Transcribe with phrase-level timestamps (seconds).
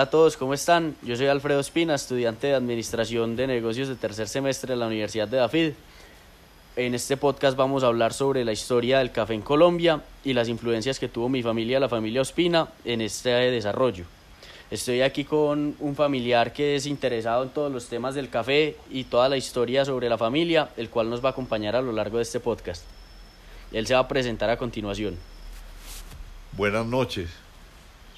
[0.00, 0.96] Hola a todos, ¿cómo están?
[1.02, 5.28] Yo soy Alfredo Espina, estudiante de Administración de Negocios de tercer semestre de la Universidad
[5.28, 5.72] de Dafid.
[6.76, 10.48] En este podcast vamos a hablar sobre la historia del café en Colombia y las
[10.48, 14.06] influencias que tuvo mi familia, la familia Ospina, en este desarrollo.
[14.70, 19.04] Estoy aquí con un familiar que es interesado en todos los temas del café y
[19.04, 22.16] toda la historia sobre la familia, el cual nos va a acompañar a lo largo
[22.16, 22.84] de este podcast.
[23.70, 25.18] Él se va a presentar a continuación.
[26.56, 27.28] Buenas noches,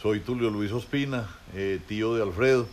[0.02, 2.66] soy Tulio Luis Ospina, eh, tío de Alfredo.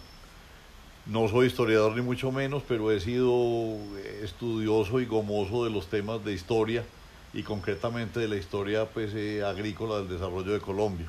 [1.06, 3.78] No soy historiador ni mucho menos, pero he sido
[4.24, 6.84] estudioso y gomoso de los temas de historia
[7.32, 11.08] y concretamente de la historia pues, eh, agrícola del desarrollo de Colombia.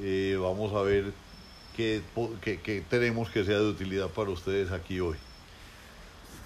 [0.00, 1.12] Eh, vamos a ver
[1.76, 2.00] qué,
[2.88, 5.16] tenemos que sea de utilidad para ustedes aquí hoy.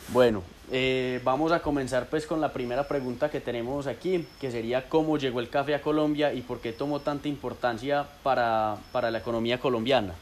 [0.09, 0.43] Bueno,
[0.75, 5.19] eh, vamos a comenzar pues con la primera pregunta que tenemos aquí, que sería cómo
[5.19, 10.15] llegó el café a Colombia y por qué tomó tanta importancia para, la economía colombiana.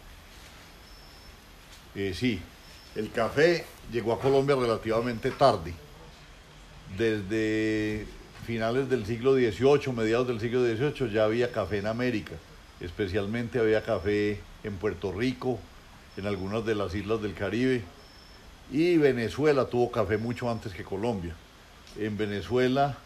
[1.94, 2.40] Eh, sí,
[2.96, 5.72] el café llegó a Colombia relativamente tarde.
[6.98, 8.06] Desde
[8.44, 12.32] finales del siglo XVIII, mediados del siglo XVIII, ya había café en América.
[12.80, 15.60] Especialmente había café en Puerto Rico,
[16.16, 17.84] en algunas de las islas del Caribe.
[18.72, 21.34] Y Venezuela tuvo café mucho antes que Colombia.
[21.98, 22.96] En Venezuela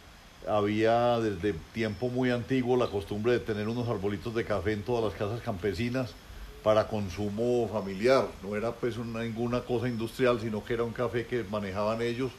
[0.47, 5.05] había desde tiempo muy antiguo la costumbre de tener unos arbolitos de café en todas
[5.05, 6.13] las casas campesinas
[6.63, 8.29] para consumo familiar.
[8.43, 12.31] No era pues ninguna cosa industrial, sino que era un café que manejaban ellos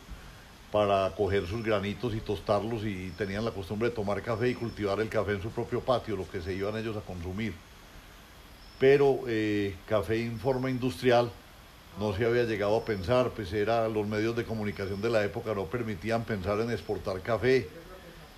[0.72, 5.00] para coger sus granitos y tostarlos y tenían la costumbre de tomar café y cultivar
[5.00, 7.54] el café en su propio patio, lo que se iban ellos a consumir
[8.80, 11.32] pero eh, café en forma industrial
[12.00, 15.54] no se había llegado a pensar, pues era, los medios de comunicación de la época
[15.54, 17.70] no permitían pensar en exportar café.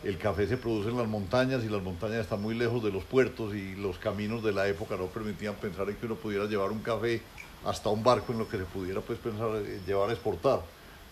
[0.03, 3.03] El café se produce en las montañas y las montañas están muy lejos de los
[3.03, 6.72] puertos y los caminos de la época no permitían pensar en que uno pudiera llevar
[6.72, 7.22] un café
[7.66, 10.62] hasta un barco en lo que se pudiera pues pensar eh, llevar a exportar.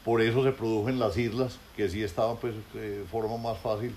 [0.03, 3.57] Por eso se produjo en las islas, que sí estaban pues de eh, forma más
[3.57, 3.91] fácil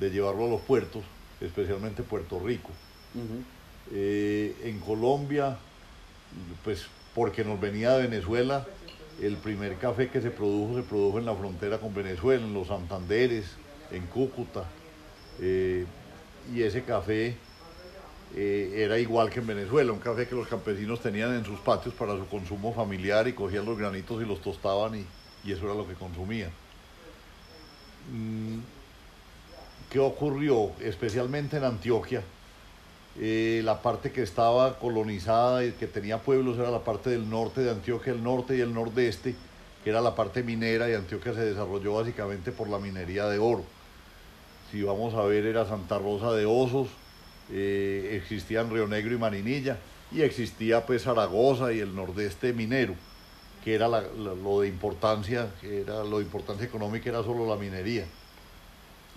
[0.00, 1.04] de llevarlo a los puertos,
[1.42, 2.70] especialmente Puerto Rico.
[3.92, 5.58] Eh, en Colombia,
[6.64, 6.86] pues
[7.16, 8.66] porque nos venía de Venezuela,
[9.22, 12.68] el primer café que se produjo se produjo en la frontera con Venezuela, en los
[12.68, 13.46] Santanderes,
[13.90, 14.64] en Cúcuta.
[15.40, 15.86] Eh,
[16.54, 17.34] y ese café
[18.36, 21.94] eh, era igual que en Venezuela, un café que los campesinos tenían en sus patios
[21.94, 25.06] para su consumo familiar y cogían los granitos y los tostaban y,
[25.42, 26.50] y eso era lo que consumían.
[28.12, 28.58] Mm,
[29.88, 30.72] ¿Qué ocurrió?
[30.80, 32.22] Especialmente en Antioquia,
[33.18, 37.62] eh, la parte que estaba colonizada y que tenía pueblos era la parte del norte
[37.62, 39.34] de Antioquia, el norte y el nordeste,
[39.82, 43.64] que era la parte minera y Antioquia se desarrolló básicamente por la minería de oro.
[44.70, 46.88] Si vamos a ver era Santa Rosa de Osos,
[47.50, 49.78] eh, existían Río Negro y Marinilla
[50.12, 52.94] y existía pues Zaragoza y el nordeste minero,
[53.64, 58.04] que era lo de importancia, era lo de importancia económica era solo la minería.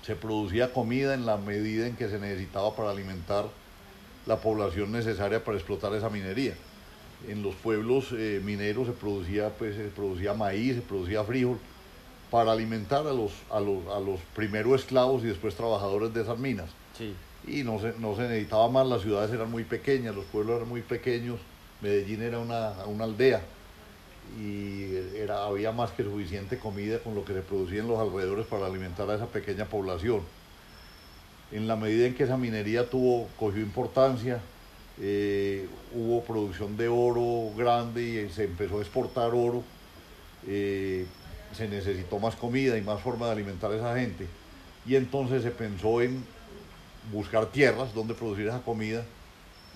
[0.03, 3.49] Se producía comida en la medida en que se necesitaba para alimentar
[4.25, 6.53] la población necesaria para explotar esa minería.
[7.27, 11.57] En los pueblos eh, mineros se producía, pues, se producía maíz, se producía frijol,
[12.31, 16.37] para alimentar a los, a los, a los primeros esclavos y después trabajadores de esas
[16.37, 16.69] minas.
[17.47, 20.69] Y no se, no se necesitaba más, las ciudades eran muy pequeñas, los pueblos eran
[20.69, 21.39] muy pequeños,
[21.81, 23.41] Medellín era una, una aldea
[24.39, 28.45] y era, había más que suficiente comida con lo que se producía en los alrededores
[28.45, 30.21] para alimentar a esa pequeña población
[31.51, 34.39] en la medida en que esa minería tuvo, cogió importancia,
[35.01, 39.63] eh, hubo producción de oro grande y se empezó a exportar oro,
[40.47, 41.05] eh,
[41.55, 44.27] se necesitó más comida y más forma de alimentar a esa gente.
[44.85, 46.23] Y entonces se pensó en
[47.11, 49.03] buscar tierras donde producir esa comida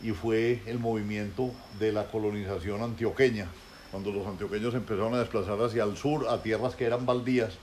[0.04, 3.48] y fue el movimiento de la colonización antioqueña,
[3.92, 7.54] cuando los antioqueños empezaron a desplazar hacia el sur, a tierras que eran baldías,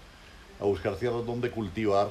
[0.61, 2.11] a buscar tierras donde cultivar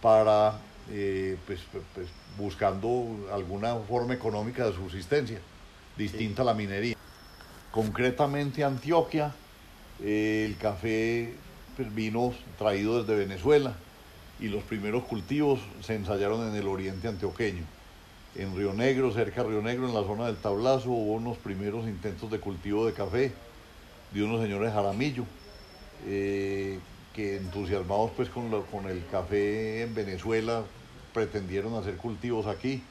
[0.00, 5.40] para eh, pues, pues, pues, buscando alguna forma económica de subsistencia,
[5.96, 6.96] distinta a la minería.
[7.70, 9.34] Concretamente Antioquia,
[10.02, 11.34] eh, el café
[11.76, 13.74] pues, vino traído desde Venezuela
[14.40, 17.62] y los primeros cultivos se ensayaron en el oriente antioqueño.
[18.34, 21.86] En Río Negro, cerca de Río Negro, en la zona del Tablazo, hubo unos primeros
[21.86, 23.32] intentos de cultivo de café
[24.12, 25.24] de unos señores Jaramillo,
[26.06, 26.78] eh,
[27.14, 30.64] que entusiasmados pues con, con el café en Venezuela
[31.12, 32.82] pretendieron hacer cultivos aquí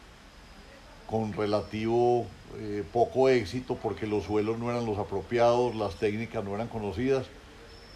[1.07, 2.25] con relativo
[2.57, 7.27] eh, poco éxito porque los suelos no eran los apropiados, las técnicas no eran conocidas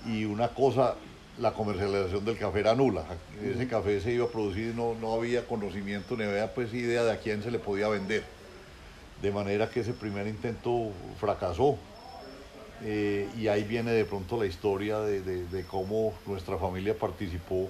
[0.06, 0.96] y una cosa,
[1.38, 3.06] la comercialización del café era nula.
[3.44, 7.04] Ese café se iba a producir y no, no había conocimiento ni había pues idea
[7.04, 8.24] de a quién se le podía vender.
[9.22, 11.78] de manera que ese primer intento fracasó.
[12.84, 17.70] Eh, y ahí viene de pronto la historia de, de, de, cómo nuestra familia participó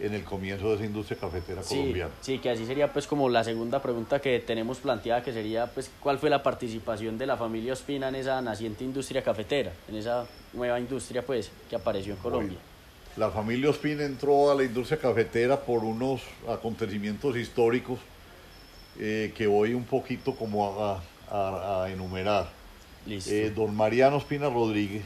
[0.00, 2.10] en el comienzo de esa industria cafetera sí, colombiana.
[2.20, 5.90] Sí, que así sería pues como la segunda pregunta que tenemos planteada, que sería pues
[6.00, 10.26] cuál fue la participación de la familia Ospina en esa naciente industria cafetera, en esa
[10.52, 12.58] nueva industria pues que apareció en Colombia.
[12.58, 17.98] Bueno, la familia Ospina entró a la industria cafetera por unos acontecimientos históricos
[19.00, 22.57] eh, que voy un poquito como a, a, a enumerar.
[23.10, 25.04] Eh, don Mariano Ospina Rodríguez,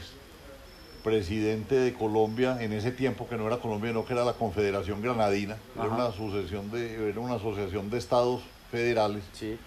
[1.03, 5.01] presidente de Colombia en ese tiempo que no era Colombia, no que era la Confederación
[5.01, 8.41] Granadina, era una, sucesión de, era una asociación de estados
[8.71, 9.23] federales.
[9.31, 9.57] Sí.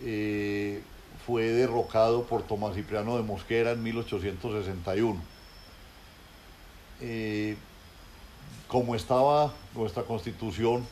[0.00, 0.80] Eh,
[1.24, 5.20] fue derrocado por Tomás Cipriano de Mosquera en 1861.
[7.00, 7.56] Eh,
[8.66, 10.84] como estaba nuestra constitución,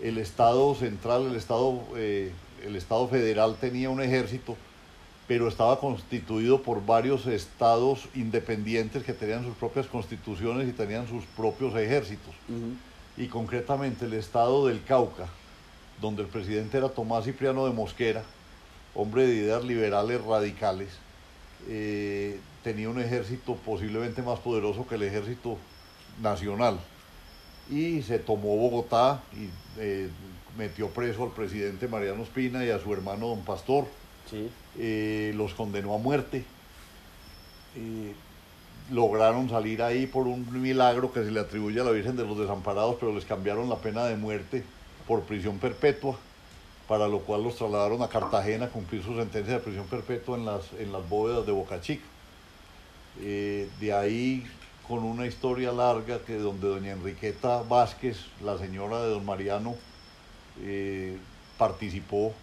[0.00, 4.56] el Estado central, el Estado, el Estado federal tenía un ejército
[5.26, 11.24] pero estaba constituido por varios estados independientes que tenían sus propias constituciones y tenían sus
[11.24, 12.34] propios ejércitos.
[12.48, 12.76] Uh -huh.
[13.24, 15.26] Y concretamente el estado del Cauca,
[16.00, 18.22] donde el presidente era Tomás Cipriano de Mosquera,
[18.94, 20.98] hombre de ideas liberales radicales,
[21.68, 25.56] eh, tenía un ejército posiblemente más poderoso que el ejército
[26.20, 26.78] nacional.
[27.70, 29.48] Y se tomó Bogotá y
[29.78, 30.10] eh,
[30.58, 33.86] metió preso al presidente Mariano Espina y a su hermano don Pastor
[34.30, 34.50] Sí.
[34.78, 36.44] Eh, los condenó a muerte.
[37.76, 38.12] Eh,
[38.90, 42.38] lograron salir ahí por un milagro que se le atribuye a la Virgen de los
[42.38, 44.64] Desamparados, pero les cambiaron la pena de muerte
[45.06, 46.16] por prisión perpetua,
[46.88, 50.44] para lo cual los trasladaron a Cartagena a cumplir su sentencia de prisión perpetua en
[50.44, 52.04] las, en las bóvedas de Boca Chica.
[53.20, 54.44] Eh, de ahí
[54.88, 59.76] con una historia larga que donde doña Enriqueta Vázquez, la señora de don Mariano,
[61.56, 62.34] participó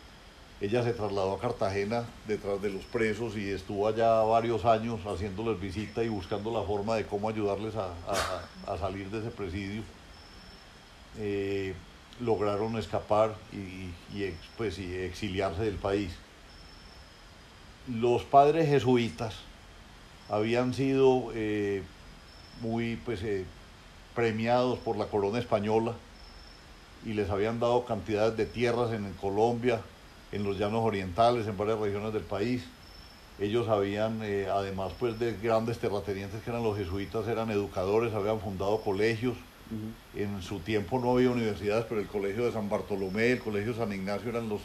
[0.61, 5.59] ella se trasladó a Cartagena detrás de los presos y estuvo allá varios años haciéndoles
[5.59, 7.89] visita y buscando la forma de cómo ayudarles a,
[8.67, 9.81] a, salir de ese presidio.
[11.17, 11.73] Eh,
[12.19, 16.13] lograron escapar y, y, pues, y, exiliarse del país.
[17.87, 19.33] Los padres jesuitas
[20.29, 21.81] habían sido eh,
[22.61, 23.45] muy pues, eh,
[24.13, 25.93] premiados por la corona española
[27.03, 29.81] y les habían dado cantidades de tierras en Colombia,
[30.31, 32.63] en los llanos orientales, en varias regiones del país.
[33.39, 38.39] Ellos habían, eh, además pues de grandes terratenientes que eran los jesuitas, eran educadores, habían
[38.39, 39.35] fundado colegios.
[39.35, 40.21] Uh -huh.
[40.21, 43.79] En su tiempo no había universidades, pero el colegio de San Bartolomé, el colegio de
[43.79, 44.61] San Ignacio eran los,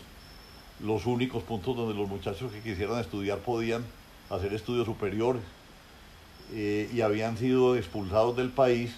[0.80, 3.84] los únicos puntos donde los muchachos que quisieran estudiar podían
[4.30, 5.42] hacer estudios superiores.
[6.52, 8.94] Eh, y habían sido expulsados del país.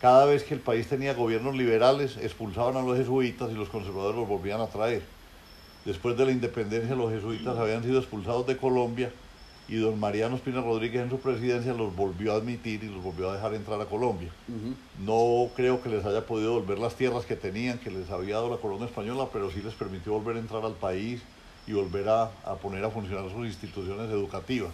[0.00, 4.18] Cada vez que el país tenía gobiernos liberales, expulsaban a los jesuitas y los conservadores
[4.18, 5.02] los volvían a traer.
[5.84, 9.10] Después de la independencia, los jesuitas habían sido expulsados de Colombia
[9.68, 13.30] y don Mariano Espina Rodríguez en su presidencia los volvió a admitir y los volvió
[13.30, 14.30] a dejar entrar a Colombia.
[14.48, 14.74] Uh -huh.
[15.04, 18.50] No creo que les haya podido volver las tierras que tenían, que les había dado
[18.50, 21.22] la corona española, pero sí les permitió volver a entrar al país
[21.66, 24.72] y volver a, a poner a funcionar sus instituciones educativas.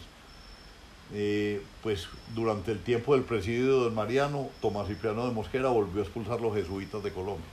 [1.14, 6.02] Eh, pues durante el tiempo del presidio de don Mariano, Tomás Cipriano de Mosquera volvió
[6.02, 7.46] a expulsar los jesuitas de Colombia.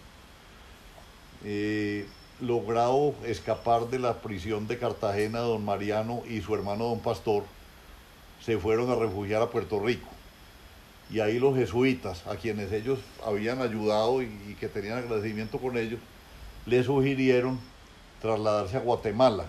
[1.43, 2.05] Eh,
[2.41, 7.43] logrado escapar de la prisión de Cartagena, don Mariano y su hermano don Pastor
[8.43, 10.07] se fueron a refugiar a Puerto Rico.
[11.09, 15.77] Y ahí los jesuitas, a quienes ellos habían ayudado y, y que tenían agradecimiento con
[15.77, 15.99] ellos,
[16.65, 17.59] les sugirieron
[18.21, 19.45] trasladarse a Guatemala,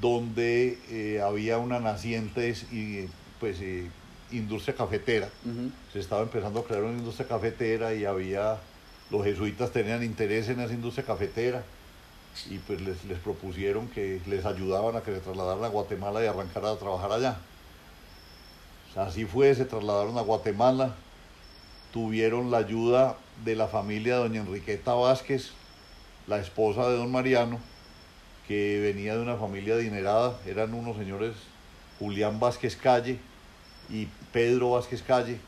[0.00, 3.08] donde eh, había una naciente y,
[3.40, 3.90] pues, eh,
[4.30, 5.28] industria cafetera.
[5.44, 5.70] Uh -huh.
[5.92, 8.58] Se estaba empezando a crear una industria cafetera y había
[9.12, 11.62] los jesuitas tenían interés en esa industria cafetera
[12.48, 16.26] y pues les, les, propusieron que les ayudaban a que se trasladaran a Guatemala y
[16.26, 17.36] arrancaran a trabajar allá.
[18.96, 20.94] Así fue, se trasladaron a Guatemala,
[21.92, 25.50] tuvieron la ayuda de la familia de doña Enriqueta Vázquez,
[26.26, 27.60] la esposa de don Mariano,
[28.48, 31.34] que venía de una familia adinerada, eran unos señores
[31.98, 33.18] Julián Vázquez Calle
[33.90, 35.38] y Pedro Vázquez Calle.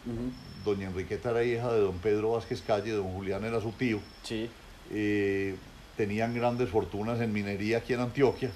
[0.65, 4.01] Doña Enriqueta era hija de don Pedro Vázquez Calle, don Julián era su tío.
[4.23, 4.49] Sí.
[4.91, 5.57] Eh,
[5.97, 8.51] tenían grandes fortunas en minería aquí en Antioquia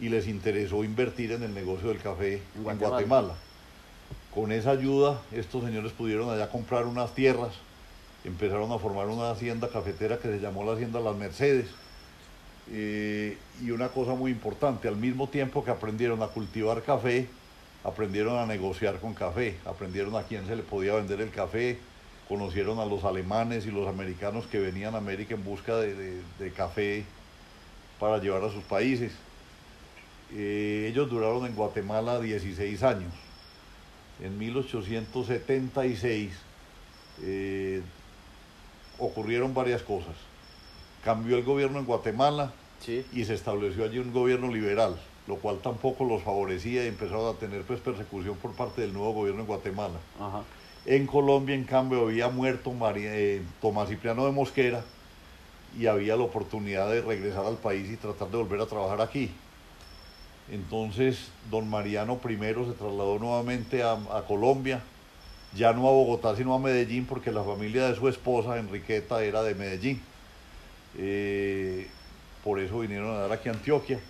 [0.00, 3.34] y les interesó invertir en el negocio del café en Guatemala.
[4.34, 7.54] Con esa ayuda, estos señores pudieron allá comprar unas tierras,
[8.24, 11.66] empezaron a formar una hacienda cafetera que se llamó la Hacienda Las Mercedes.
[12.70, 17.26] Eh, y una cosa muy importante, al mismo tiempo que aprendieron a cultivar café,
[17.84, 21.78] aprendieron a negociar con café, aprendieron a quién se le podía vender el café,
[22.28, 26.20] conocieron a los alemanes y los americanos que venían a América en busca de, de,
[26.38, 27.04] de café
[27.98, 29.12] para llevar a sus países.
[30.34, 33.12] Eh, ellos duraron en Guatemala 16 años.
[34.22, 36.32] En 1876
[37.22, 37.82] eh,
[38.98, 40.14] ocurrieron varias cosas.
[41.04, 42.52] Cambió el gobierno en Guatemala
[43.12, 44.96] y se estableció allí un gobierno liberal,
[45.28, 49.12] lo cual tampoco los favorecía y empezaron a tener pues, persecución por parte del nuevo
[49.12, 49.98] gobierno en Guatemala.
[50.86, 54.82] En Colombia, en cambio, había muerto eh, Tomás Cipriano de Mosquera
[55.78, 59.30] y había la oportunidad de regresar al país y tratar de volver a trabajar aquí.
[60.50, 64.82] Entonces, don Mariano I se trasladó nuevamente a, Colombia,
[65.54, 69.42] ya no a Bogotá, sino a Medellín, porque la familia de su esposa, Enriqueta, era
[69.42, 70.00] de Medellín.
[70.96, 71.86] Eh,
[72.42, 74.00] por eso vinieron a dar aquí a Antioquia.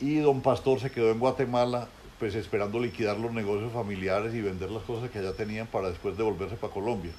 [0.00, 1.88] Y don Pastor se quedó en Guatemala,
[2.18, 6.16] pues esperando liquidar los negocios familiares y vender las cosas que allá tenían para después
[6.16, 7.12] devolverse para Colombia.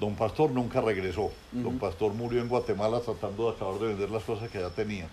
[0.00, 1.30] Don Pastor nunca regresó.
[1.52, 5.06] Don Pastor murió en Guatemala tratando de acabar de vender las cosas que allá tenía.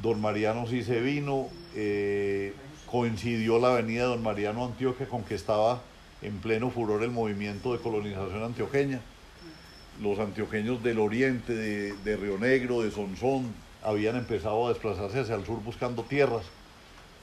[0.00, 2.54] Don Mariano sí se vino, eh,
[2.90, 5.82] coincidió la venida de Don Mariano Antioquia con que estaba
[6.22, 9.00] en pleno furor el movimiento de colonización antioqueña.
[10.00, 13.52] Los antioqueños del oriente, de, Río Negro, de Sonsón,
[13.82, 16.44] habían empezado a desplazarse hacia el sur buscando tierras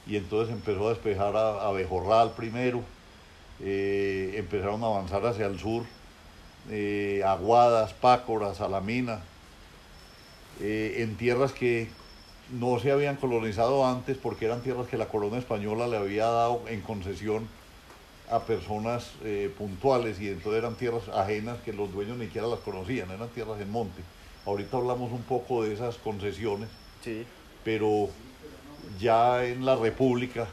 [0.06, 2.82] y entonces empezó a despejar a, Bejorral primero,
[3.60, 5.84] eh, empezaron a avanzar hacia el sur,
[6.70, 9.20] eh, Aguadas, Pácoras, Salamina,
[10.60, 11.88] en tierras que
[12.50, 16.62] no se habían colonizado antes porque eran tierras que la corona española le había dado
[16.68, 17.46] en concesión
[18.30, 22.60] a personas eh, puntuales y entonces eran tierras ajenas que los dueños ni siquiera las
[22.60, 24.02] conocían, eran tierras en monte.
[24.48, 26.70] Ahorita hablamos un poco de esas concesiones,
[27.04, 27.26] sí.
[27.64, 28.08] pero
[28.98, 30.46] ya en la República,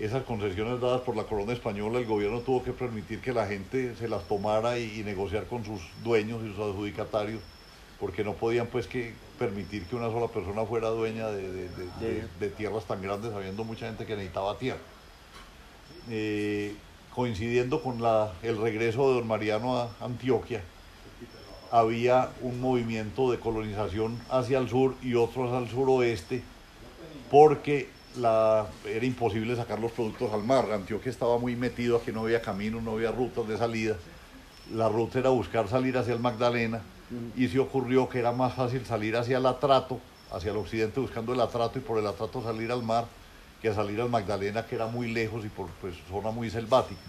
[0.00, 3.94] esas concesiones dadas por la corona española, el gobierno tuvo que permitir que la gente
[3.94, 7.40] se las tomara y negociar con sus dueños y sus adjudicatarios
[8.00, 13.02] porque no podían pues que permitir que una sola persona fuera dueña de, tierras tan
[13.02, 14.80] grandes, habiendo mucha gente que necesitaba tierra.
[16.10, 16.74] Eh,
[17.14, 20.62] coincidiendo con la, el regreso de don Mariano a Antioquia,
[21.70, 26.42] había un movimiento de colonización hacia el sur y otro hacia el suroeste,
[27.30, 30.70] porque la, era imposible sacar los productos al mar.
[30.72, 33.96] Antioquia estaba muy metido, aquí no había camino, no había rutas de salida.
[34.74, 36.82] La ruta era buscar salir hacia el Magdalena
[37.36, 39.98] y se ocurrió que era más fácil salir hacia el Atrato,
[40.32, 43.06] hacia el occidente buscando el Atrato y por el Atrato salir al mar
[43.62, 47.00] que salir al Magdalena que era muy lejos y por pues, zona muy selvática.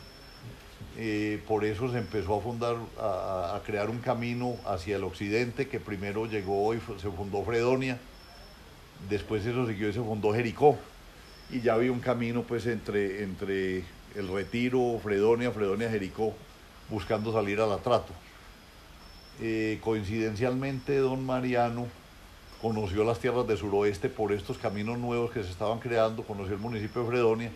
[1.02, 5.80] Eh, por eso se empezó a fundar, a, crear un camino hacia el occidente que
[5.80, 7.98] primero llegó y se fundó Fredonia,
[9.10, 10.78] después eso siguió y se fundó Jericó
[11.50, 16.34] y ya había un camino pues entre, entre el Retiro, Fredonia, Fredonia, Jericó,
[16.90, 18.12] buscando salir al Atrato.
[19.40, 21.88] Eh, coincidencialmente don Mariano
[22.62, 26.60] conoció las tierras del suroeste por estos caminos nuevos que se estaban creando, conoció el
[26.60, 27.52] municipio de Fredonia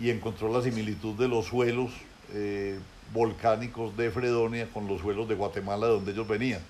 [0.00, 1.90] y encontró la similitud de los suelos
[2.32, 2.78] eh,
[3.12, 6.60] volcánicos de Fredonia con los suelos de Guatemala de donde ellos venían.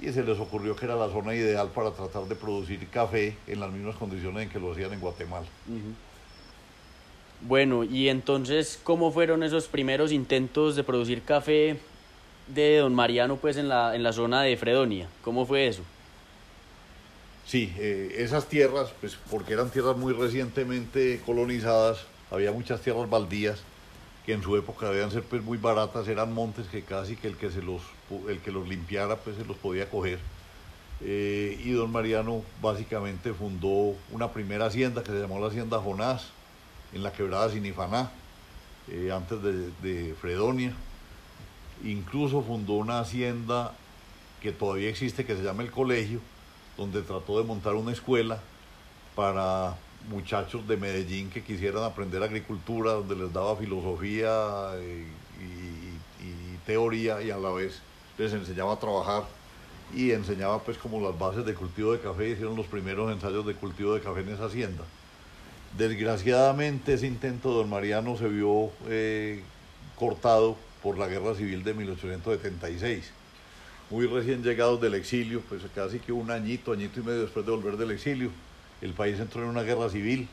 [0.00, 3.60] Y se les ocurrió que era la zona ideal para tratar de producir café en
[3.60, 5.46] las mismas condiciones en que lo hacían en Guatemala.
[7.42, 11.78] Bueno, y entonces, ¿cómo fueron esos primeros intentos de producir café
[12.48, 15.08] de don Mariano pues en la, en la zona de Fredonia.
[15.22, 15.82] ¿Cómo fue eso?
[17.46, 23.62] Sí, eh, esas tierras, pues porque eran tierras muy recientemente colonizadas, había muchas tierras baldías
[24.24, 27.36] que en su época debían ser pues muy baratas, eran montes que casi que el
[27.36, 27.82] que, se los,
[28.28, 30.18] el que los limpiara pues se los podía coger.
[31.00, 36.28] Eh, y don Mariano básicamente fundó una primera hacienda que se llamó la Hacienda Jonás,
[36.92, 38.10] en la quebrada Sinifaná,
[38.88, 40.72] eh, antes de, de Fredonia
[41.84, 43.72] Incluso fundó una hacienda
[44.40, 46.20] que todavía existe, que se llama El Colegio,
[46.76, 48.40] donde trató de montar una escuela
[49.16, 49.76] para
[50.08, 55.06] muchachos de Medellín que quisieran aprender agricultura, donde les daba filosofía eh,
[55.40, 57.80] y, teoría y a la vez
[58.16, 59.24] les enseñaba a trabajar
[59.92, 63.44] y enseñaba pues como las bases de cultivo de café y hicieron los primeros ensayos
[63.44, 64.84] de cultivo de café en esa hacienda.
[65.76, 69.42] Desgraciadamente ese intento de don Mariano se vio eh,
[69.96, 73.10] cortado por la guerra civil de 1876.
[73.90, 77.52] Muy recién llegados del exilio, pues casi que un añito, añito y medio después de
[77.52, 78.30] volver del exilio,
[78.82, 80.28] el país entró en una guerra civil.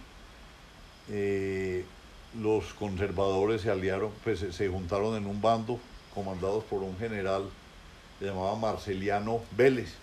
[1.09, 1.85] Eh,
[2.39, 5.79] los conservadores se aliaron, pues se juntaron en un bando
[6.13, 7.43] comandados por un general
[8.19, 9.93] llamado Marceliano Vélez.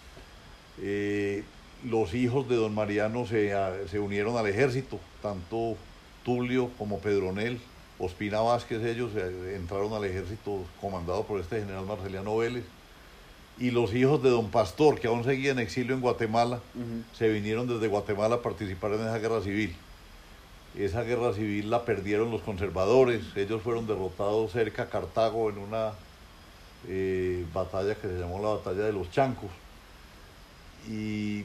[0.81, 1.45] Eh,
[1.85, 3.53] los hijos de don Mariano se,
[3.88, 5.76] se, unieron al ejército, tanto
[6.25, 7.61] Tulio como Pedronel,
[7.99, 12.65] Ospina Vázquez, ellos eh, entraron al ejército comandado por este general Marceliano Vélez.
[13.58, 16.60] Y los hijos de don Pastor, que aún seguía en exilio en Guatemala,
[17.16, 19.75] se vinieron desde Guatemala a participar en esa guerra civil.
[20.78, 25.92] Esa guerra civil la perdieron los conservadores, ellos fueron derrotados cerca a Cartago en una
[26.86, 29.50] eh, batalla que se llamó la batalla de los Chancos
[30.88, 31.44] y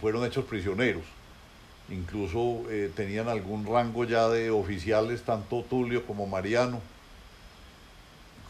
[0.00, 1.02] fueron hechos prisioneros.
[1.90, 6.80] Incluso eh, tenían algún rango ya de oficiales, tanto Tulio como Mariano,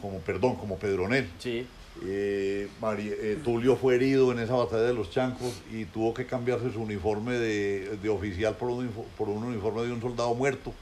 [0.02, 1.30] como perdón, como Pedronel.
[1.38, 1.66] Sí.
[2.00, 6.72] Eh, eh, Tulio fue herido en esa batalla de los Chancos y tuvo que cambiarse
[6.72, 10.72] su uniforme de, oficial por un, por un, uniforme de un soldado muerto,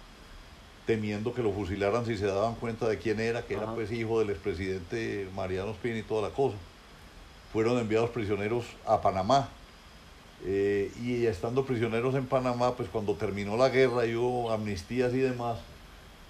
[0.86, 4.20] temiendo que lo fusilaran si se daban cuenta de quién era, que era pues hijo
[4.20, 6.56] del expresidente Mariano Espina y toda la cosa.
[7.52, 9.48] Fueron enviados prisioneros a Panamá.
[10.46, 15.18] Eh, y estando prisioneros en Panamá, pues cuando terminó la guerra y hubo amnistías y
[15.18, 15.58] demás,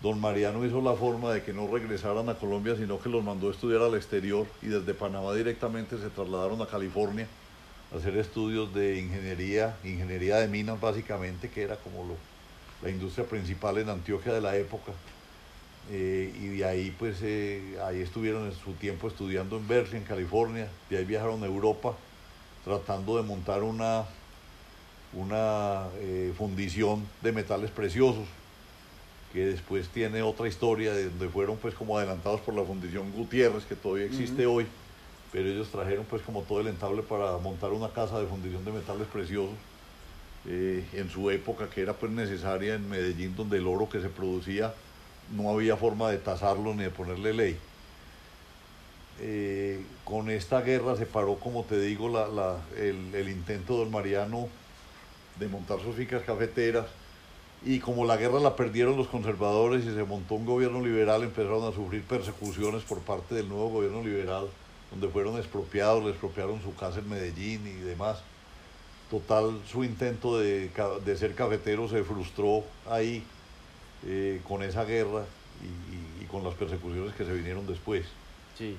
[0.03, 3.49] don Mariano hizo la forma de que no regresaran a Colombia, sino que los mandó
[3.49, 7.27] a estudiar al exterior y desde Panamá directamente se trasladaron a California
[7.93, 12.15] a hacer estudios de ingeniería, ingeniería de minas básicamente, que era como lo,
[12.83, 14.93] la industria principal en Antioquia de la época.
[15.91, 20.07] Eh, y de ahí pues eh, ahí estuvieron en su tiempo estudiando en Berkeley, en
[20.07, 21.95] California, de ahí viajaron a Europa
[22.65, 24.05] tratando de montar una,
[25.13, 28.27] una eh, fundición de metales preciosos
[29.33, 33.65] que después tiene otra historia de donde fueron pues como adelantados por la Fundición Gutiérrez,
[33.65, 34.67] que todavía existe hoy,
[35.33, 38.73] pero ellos trajeron pues como todo el entable para montar una casa de fundición de
[38.73, 39.55] metales preciosos
[40.49, 44.09] eh, en su época que era pues necesaria en Medellín donde el oro que se
[44.09, 44.75] producía
[45.37, 47.57] no había forma de tasarlo ni de ponerle ley.
[49.21, 53.93] Eh, con esta guerra se paró, como te digo, la, el, el intento de don
[53.93, 54.49] Mariano
[55.39, 56.87] de montar sus ficas cafeteras
[57.63, 61.65] y como la guerra la perdieron los conservadores y se montó un gobierno liberal, empezaron
[61.65, 64.49] a sufrir persecuciones por parte del nuevo gobierno liberal,
[64.91, 68.23] donde fueron expropiados, le expropiaron su casa en Medellín y demás.
[69.11, 70.71] Total, su intento de,
[71.19, 73.23] ser cafetero se frustró ahí
[74.07, 75.25] eh, con esa guerra
[75.63, 78.07] y, con las persecuciones que se vinieron después.
[78.57, 78.77] Sí.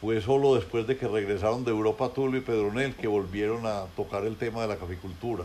[0.00, 4.24] Fue solo después de que regresaron de Europa Tulio y Pedronel que volvieron a tocar
[4.24, 5.44] el tema de la caficultura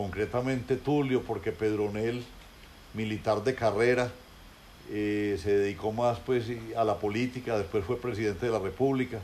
[0.00, 2.24] concretamente Tulio, porque Pedronel,
[2.94, 4.10] militar de carrera,
[4.90, 9.18] eh, se dedicó más pues, a la política, después fue presidente de la República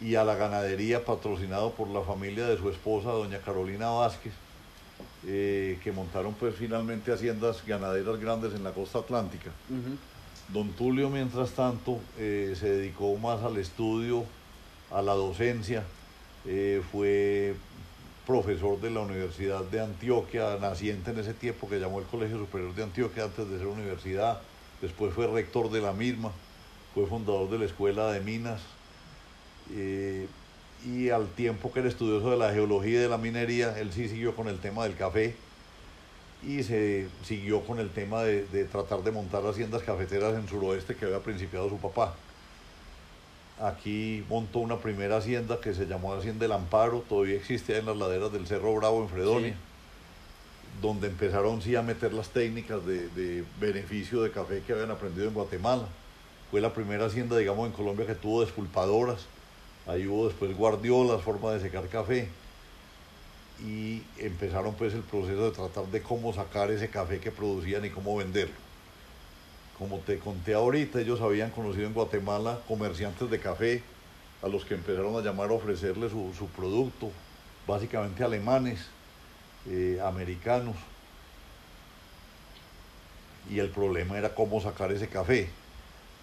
[0.00, 4.32] y a la ganadería patrocinado por la familia de su esposa, doña Carolina Vázquez,
[5.26, 9.50] eh, que montaron pues finalmente haciendas ganaderas grandes en la costa atlántica.
[10.52, 14.24] Don Tulio, mientras tanto, eh, se dedicó más al estudio,
[14.92, 15.82] a la docencia,
[16.92, 17.54] fue
[18.28, 22.74] profesor de la Universidad de Antioquia, naciente en ese tiempo que llamó el Colegio Superior
[22.74, 24.42] de Antioquia antes de ser universidad,
[24.82, 26.30] después fue rector de la misma,
[26.94, 28.60] fue fundador de la Escuela de Minas
[29.74, 30.28] eh,
[30.84, 34.10] y al tiempo que era estudioso de la geología y de la minería, él sí
[34.10, 35.34] siguió con el tema del café
[36.42, 40.96] y se siguió con el tema de, de tratar de montar haciendas cafeteras en suroeste
[40.96, 42.27] que había principiado su papá.
[43.60, 47.96] Aquí montó una primera hacienda que se llamó Hacienda del Amparo, todavía existía en las
[47.96, 49.56] laderas del Cerro Bravo en Fredonia,
[50.80, 55.34] donde empezaron sí a meter las técnicas de, beneficio de café que habían aprendido en
[55.34, 55.88] Guatemala.
[56.52, 59.26] Fue la primera hacienda, digamos, en Colombia que tuvo despulpadoras.
[59.88, 62.28] Ahí hubo después guardiolas, forma de secar café.
[63.60, 67.90] Y empezaron pues el proceso de tratar de cómo sacar ese café que producían y
[67.90, 68.67] cómo venderlo.
[69.78, 73.82] Como te conté ahorita, ellos habían conocido en Guatemala comerciantes de café
[74.42, 77.10] a los que empezaron a llamar a ofrecerle su, producto,
[77.66, 78.86] básicamente alemanes,
[79.68, 80.74] eh, americanos.
[83.48, 85.48] Y el problema era cómo sacar ese café.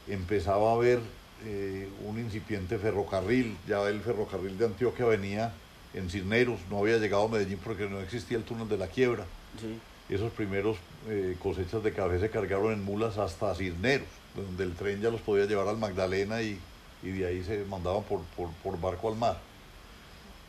[0.08, 1.00] Empezaba a haber
[1.46, 5.54] eh, un incipiente ferrocarril, ya el ferrocarril de Antioquia venía
[5.94, 9.26] en Cisneros, no había llegado a Medellín porque no existía el túnel de la quiebra.
[9.60, 14.74] Sí esos primeros eh, cosechas de café se cargaron en mulas hasta Cisneros, donde el
[14.74, 16.60] tren ya los podía llevar al Magdalena y,
[17.04, 18.22] de ahí se mandaban por,
[18.63, 19.38] por, barco al mar.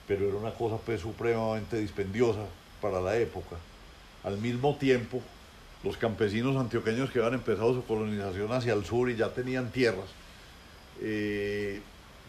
[0.08, 2.46] Pero era una cosa pues supremamente dispendiosa
[2.80, 3.56] para la época.
[4.24, 5.20] Al mismo tiempo,
[5.84, 10.08] los campesinos antioqueños que habían empezado su colonización hacia el sur y ya tenían tierras,
[11.02, 11.82] eh,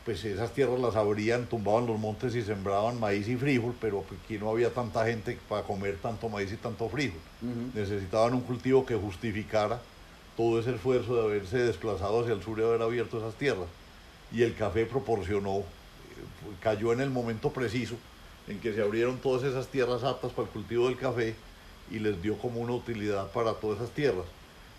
[0.07, 4.37] pues esas tierras las abrían, tumbaban los montes y sembraban maíz y frijol, pero aquí
[4.37, 7.19] no había tanta gente para comer tanto maíz y tanto frijol.
[7.73, 9.81] Necesitaban un cultivo que justificara
[10.37, 13.67] todo ese esfuerzo de haberse desplazado hacia el sur y haber abierto esas tierras.
[14.31, 15.63] Y el café proporcionó, eh,
[16.61, 17.97] cayó en el momento preciso
[18.47, 21.35] en que se abrieron todas esas tierras aptas para el cultivo del café
[21.91, 24.25] y les dio como una utilidad para todas esas tierras,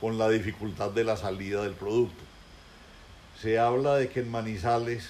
[0.00, 2.27] con la dificultad de la salida del producto.
[3.40, 5.08] Se habla de que en Manizales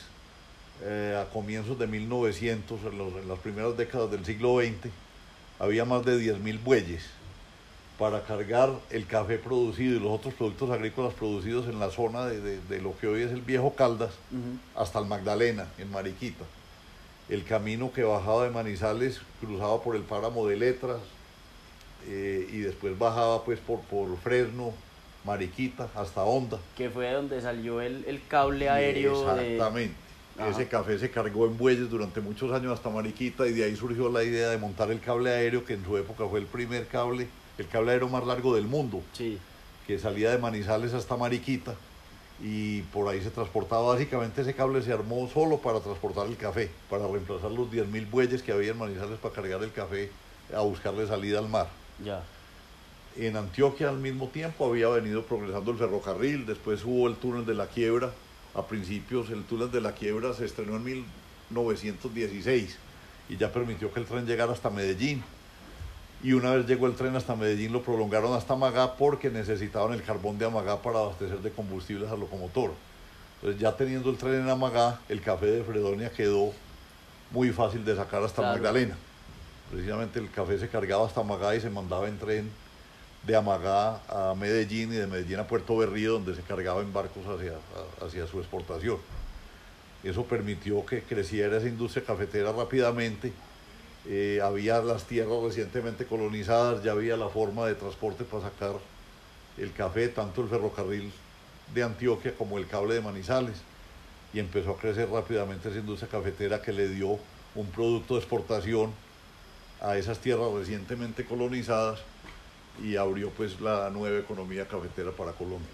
[0.82, 4.90] eh, a comienzos de 1900, en, los- en las primeras décadas del siglo XX,
[5.58, 7.04] había más de 10.000 bueyes
[7.98, 12.40] para cargar el café producido y los otros productos agrícolas producidos en la zona de,
[12.40, 14.12] de- de lo que hoy es el viejo Caldas
[14.76, 16.44] hasta el Magdalena, en Mariquita.
[17.28, 20.98] El camino que bajaba de Manizales cruzaba por el páramo de Letras
[22.06, 24.72] eh, y después bajaba pues por, por Fresno,
[25.24, 26.59] Mariquita, hasta Honda.
[26.76, 29.31] Que fue donde salió el, el cable aéreo.
[29.31, 29.94] Exactamente.
[30.50, 34.09] Ese café se cargó en bueyes durante muchos años hasta Mariquita y de ahí surgió
[34.09, 37.26] la idea de montar el cable aéreo, que en su época fue el primer cable,
[37.59, 39.37] el cable aéreo más largo del mundo, Sí,
[39.87, 41.74] que salía de Manizales hasta Mariquita
[42.40, 43.94] y por ahí se transportaba.
[43.94, 48.40] Básicamente ese cable se armó solo para transportar el café, para reemplazar los 10.000 bueyes
[48.40, 50.09] que había en Manizales para cargar el café
[50.54, 51.66] a buscarle salida al mar.
[52.04, 52.22] ya.
[53.18, 57.54] En Antioquia al mismo tiempo había venido progresando el ferrocarril, después hubo el túnel de
[57.54, 58.12] la quiebra,
[58.54, 62.78] a principios el túnel de la quiebra se estrenó en 1916
[63.28, 65.24] y ya permitió que el tren llegara hasta Medellín.
[66.22, 70.02] Y una vez llegó el tren hasta Medellín lo prolongaron hasta Amagá porque necesitaban el
[70.04, 72.72] carbón de Amagá para abastecer de combustibles al locomotor.
[73.37, 76.52] Entonces ya teniendo el tren en Amagá, el café de Fredonia quedó
[77.33, 78.54] muy fácil de sacar hasta Claro.
[78.59, 78.96] Magdalena.
[79.72, 82.50] Precisamente el café se cargaba hasta Amagá y se mandaba en tren
[83.22, 87.24] de Amagá a Medellín y de Medellín a Puerto Berrío, donde se cargaba en barcos
[87.26, 87.54] hacia,
[88.04, 88.98] hacia su exportación.
[90.04, 93.33] Eso permitió que creciera esa industria cafetera rápidamente.
[94.07, 98.76] Eh, había las tierras recientemente colonizadas, ya había la forma de transporte para sacar
[99.59, 101.12] el café, tanto el ferrocarril
[101.74, 103.57] de Antioquia como el cable de Manizales.
[104.33, 107.18] Y empezó a crecer rápidamente esa industria cafetera que le dio
[107.54, 108.92] un producto de exportación
[109.81, 112.00] a esas tierras recientemente colonizadas
[112.82, 115.68] y abrió pues la nueva economía cafetera para Colombia.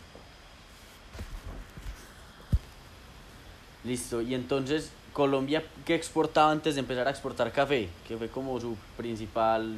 [3.85, 4.23] Listo.
[4.23, 7.89] Y entonces, Colombia, ¿qué exportaba antes de empezar a exportar café?
[8.09, 9.77] Que fue como su principal,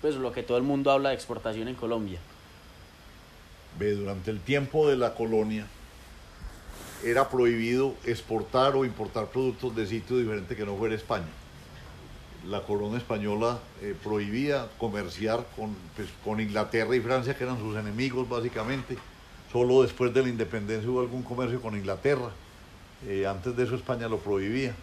[0.00, 2.20] pues lo que todo el mundo habla de exportación en Colombia.
[3.78, 5.66] Ve, durante el tiempo de la colonia
[7.04, 11.28] era prohibido exportar o importar productos de sitio diferente que no fuera España.
[12.46, 17.76] La corona española eh, prohibía comerciar con, pues, con Inglaterra y Francia, que eran sus
[17.76, 18.96] enemigos básicamente.
[19.52, 22.30] Solo después de la independencia hubo algún comercio con Inglaterra.
[23.06, 24.74] Eh, antes de eso España lo prohibía.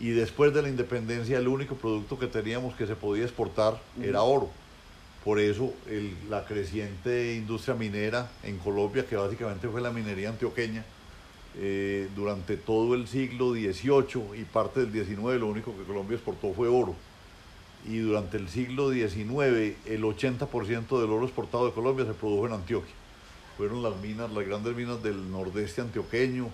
[0.00, 4.22] Y después de la independencia el único producto que teníamos que se podía exportar era
[4.22, 4.50] oro.
[5.24, 10.84] Por eso el- la creciente industria minera en Colombia, que básicamente fue la minería antioqueña,
[11.56, 16.52] eh, durante todo el siglo XVIII y parte del XIX lo único que Colombia exportó
[16.52, 16.94] fue oro.
[17.86, 22.54] Y durante el siglo XIX el 80% del oro exportado de Colombia se produjo en
[22.54, 22.94] Antioquia.
[23.56, 26.48] Fueron las minas, las grandes minas del nordeste antioqueño,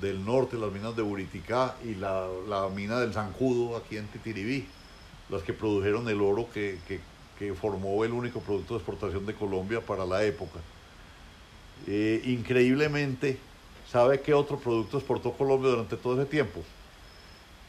[0.00, 4.66] del norte, las minas de Buriticá y la, la mina del Zancudo aquí en Titiribí,
[5.30, 7.00] las que produjeron el oro que, que-
[7.38, 10.60] que formó el único producto de exportación de Colombia para la época.
[11.86, 13.38] Eh, increíblemente,
[13.90, 16.62] ¿sabe qué otro producto exportó Colombia durante todo ese tiempo?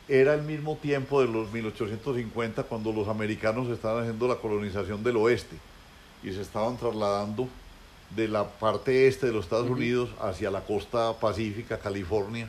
[0.07, 5.17] Era el mismo tiempo de los 1850 cuando los americanos estaban haciendo la colonización del
[5.17, 5.57] oeste
[6.23, 7.47] y se estaban trasladando
[8.15, 9.69] de la parte este de los Estados.
[9.69, 12.47] Unidos hacia la costa pacífica, California.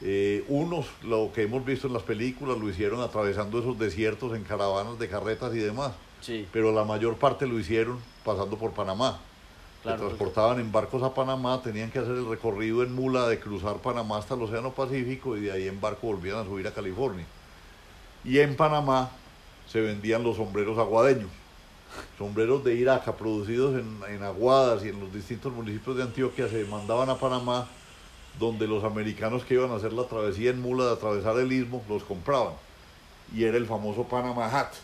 [0.00, 4.42] Eh, unos, lo que hemos visto en las películas, lo hicieron atravesando esos desiertos en
[4.42, 9.20] caravanas de carretas y demás, Sí, pero la mayor parte lo hicieron pasando por Panamá.
[9.82, 13.40] Claro, Se transportaban en barcos a Panamá, tenían que hacer el recorrido en mula de
[13.40, 16.72] cruzar Panamá hasta el Océano Pacífico y de ahí en barco volvían a subir a
[16.72, 17.26] California.
[18.24, 19.10] Y en Panamá
[19.66, 21.30] se vendían los sombreros aguadeños,
[22.16, 26.64] sombreros de Iraca producidos en, en Aguadas y en los distintos municipios de Antioquia se
[26.64, 27.66] mandaban a Panamá,
[28.38, 31.82] donde los americanos que iban a hacer la travesía en mula de atravesar el istmo
[31.88, 32.54] los compraban.
[33.34, 34.74] Y era el famoso Panama Hat.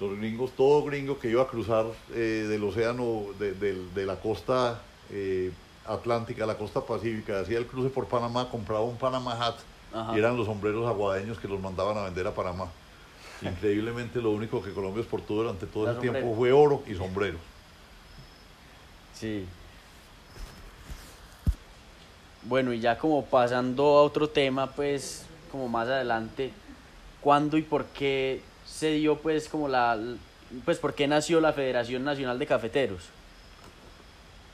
[0.00, 4.16] Los gringos, todo gringo que iba a cruzar eh, del océano, de, del- de la
[4.16, 5.50] costa eh,
[5.86, 9.56] atlántica a la costa pacífica, hacía el cruce por Panamá, compraba un Panama Hat
[9.92, 10.14] Ajá.
[10.14, 12.68] y eran los sombreros aguadeños que los mandaban a vender a Panamá.
[13.42, 17.40] Increíblemente lo único que Colombia exportó durante todo ese tiempo fue oro y sombreros.
[19.14, 19.46] Sí.
[22.42, 26.52] Bueno, y ya como pasando a otro tema, pues, como más adelante,
[27.20, 29.98] ¿cuándo y por qué se dio, pues, como la,
[30.64, 33.02] pues, por qué nació la Federación Nacional de Cafeteros?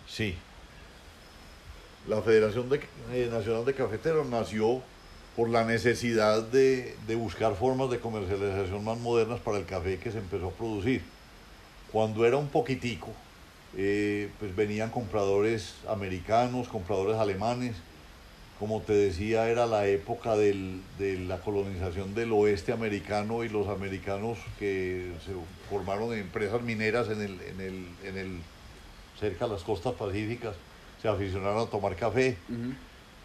[0.08, 0.34] Sí.
[2.08, 2.80] La Federación de-
[3.12, 4.80] eh, Nacional de Cafeteros nació
[5.34, 10.10] por la necesidad de, de buscar formas de comercialización más modernas para el café que
[10.10, 11.02] se empezó a producir.
[11.92, 13.08] Cuando era un poquitico,
[13.76, 17.76] eh, pues venían compradores americanos, compradores alemanes,
[18.58, 23.68] como te decía, era la época del, de la colonización del oeste americano y los
[23.68, 25.32] americanos que se
[25.68, 28.40] formaron en empresas mineras en el, en el, en el,
[29.20, 30.54] cerca de las costas pacíficas,
[31.02, 32.38] se aficionaron a tomar café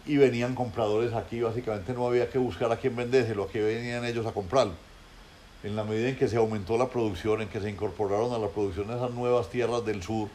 [0.04, 4.26] y venían compradores aquí, básicamente no había que buscar a quién vendérselo, aquí venían ellos
[4.26, 4.74] a comprarlo.
[5.64, 8.48] En la medida en que se aumentó la producción, en que se incorporaron a la
[8.48, 10.28] producción esas nuevas tierras del sur,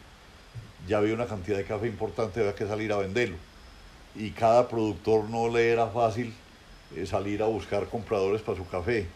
[0.87, 3.35] ya había una cantidad de café importante, había que salir a venderlo
[4.17, 6.33] y cada productor no le era fácil
[6.95, 9.07] eh, salir a buscar compradores para su café.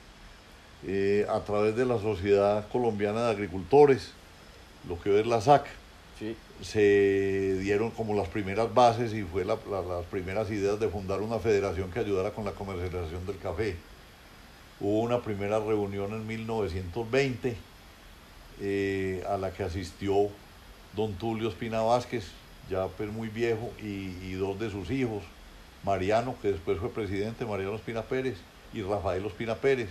[0.87, 4.11] Eh, a través de la Sociedad Colombiana de Agricultores,
[4.87, 5.67] lo que hoy es la SAC,
[6.61, 9.57] se dieron como las primeras bases y fue las
[10.11, 13.75] primeras ideas de fundar una federación que ayudara con la comercialización del café.
[14.79, 17.55] Hubo una primera reunión en 1920
[18.61, 20.29] eh, a la que asistió
[20.95, 22.25] don Tulio Espina Vázquez,
[22.71, 25.21] ya pues muy viejo, y, dos de sus hijos,
[25.83, 28.37] Mariano, que después fue presidente, Mariano Espina Pérez,
[28.73, 29.89] y Rafael Espina Pérez.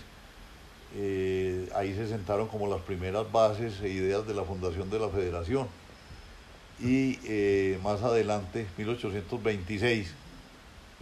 [0.96, 5.08] Eh, ahí se sentaron como las primeras bases e ideas de la fundación de la
[5.08, 5.68] federación.
[6.80, 10.14] Y eh, más adelante, 1826,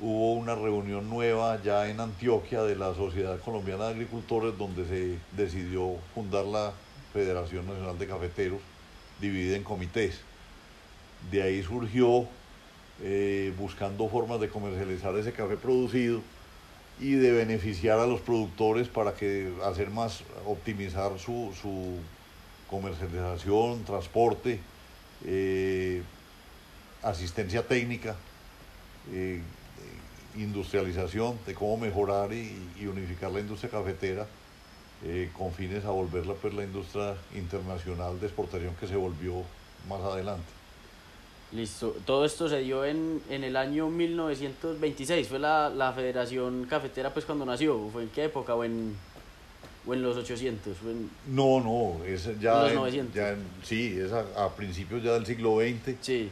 [0.00, 5.18] hubo una reunión nueva ya en Antioquia de la Sociedad Colombiana de Agricultores, donde se
[5.36, 6.72] decidió fundar la
[7.12, 8.60] Federación Nacional de Cafeteros,
[9.20, 10.20] dividida en comités.
[11.30, 12.26] De ahí surgió
[13.00, 16.20] eh, buscando formas de comercializar ese café producido
[16.98, 21.52] y de beneficiar a los productores para que hacer más, optimizar su,
[22.68, 24.58] comercialización, transporte,
[25.24, 26.02] eh,
[27.04, 28.16] asistencia técnica,
[29.12, 29.40] eh,
[30.36, 34.26] industrialización, de cómo mejorar y, unificar la industria cafetera
[35.38, 39.44] con fines a volverla pues la industria internacional de exportación que se volvió
[39.88, 40.57] más adelante.
[41.52, 41.96] Listo.
[42.04, 45.28] Todo esto se dio en, en el año 1926.
[45.28, 47.88] ¿Fue la, la, Federación Cafetera pues cuando nació?
[47.90, 48.54] ¿Fue en qué época?
[48.54, 48.94] ¿O en,
[49.86, 50.76] o en los 800?
[51.28, 52.04] No, no.
[52.04, 53.14] Es ya ¿En los 900?
[53.14, 55.96] ya sí, es a, principios ya del siglo XX.
[56.02, 56.30] Sí.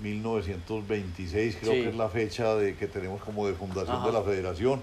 [0.00, 4.22] 1926 eh, creo que es la fecha de que tenemos como de fundación de la
[4.22, 4.80] federación.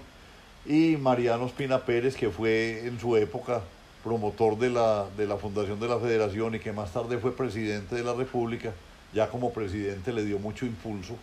[0.64, 3.62] Y Mariano Espina Pérez, que fue en su época
[4.06, 7.96] promotor de la, de la fundación de la federación y que más tarde fue presidente
[7.96, 8.72] de la República,
[9.12, 11.16] ya como presidente le dio mucho impulso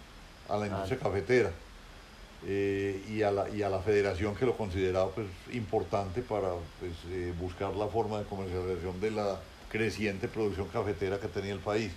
[0.49, 1.51] a la industria cafetera
[2.45, 6.49] eh, y, a la, y a la federación que lo consideraba pues, importante para
[6.81, 11.59] pues, eh, buscar la forma de comercialización de la creciente producción cafetera que tenía el
[11.59, 11.93] país.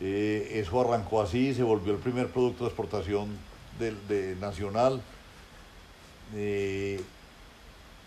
[0.00, 3.28] Eh, eso arrancó así, se volvió el primer producto de exportación
[3.78, 5.00] de, de nacional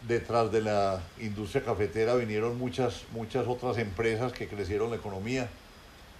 [0.07, 5.49] detrás de la industria cafetera vinieron muchas, muchas otras empresas que crecieron la economía.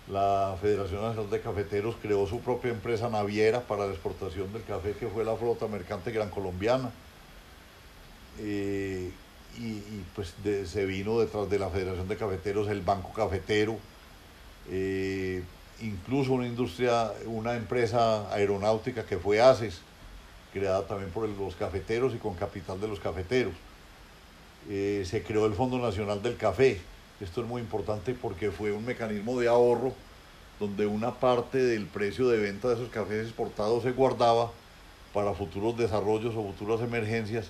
[0.09, 4.93] La Federación Nacional de Cafeteros creó su propia empresa naviera para la exportación del café,
[4.93, 6.91] que fue la flota mercante gran colombiana.
[8.39, 9.11] Eh,
[9.57, 10.33] y, pues
[10.65, 13.77] se vino detrás de la Federación de Cafeteros el Banco Cafetero,
[14.69, 15.43] eh,
[15.81, 19.81] incluso una industria, una empresa aeronáutica que fue ACES,
[20.53, 23.53] creada también por los cafeteros y con capital de los cafeteros.
[24.67, 26.79] Eh, se creó el Fondo Nacional del Café.
[27.21, 29.93] Esto es muy importante porque fue un mecanismo de ahorro
[30.59, 34.51] donde una parte del precio de venta de esos cafés exportados se guardaba
[35.13, 37.49] para futuros desarrollos o futuras emergencias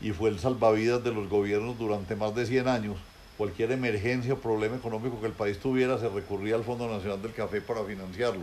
[0.00, 2.96] y fue el salvavidas de los gobiernos durante más de 100 años.
[3.38, 7.32] Cualquier emergencia o problema económico que el país tuviera se recurría al Fondo Nacional del
[7.32, 8.42] Café para financiarlo.